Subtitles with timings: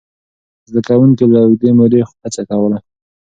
[0.69, 2.77] زده کوونکي له اوږدې مودې هڅه کوله.